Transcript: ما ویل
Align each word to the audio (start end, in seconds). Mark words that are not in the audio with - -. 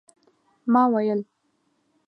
ما 0.73 0.83
ویل 0.93 1.19